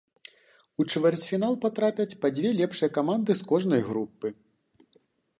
[0.83, 4.27] У чвэрцьфінал патрапяць па дзве лепшыя каманды з кожнай групы.